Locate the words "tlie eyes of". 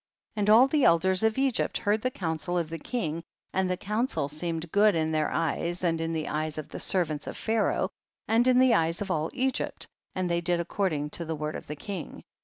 6.15-6.69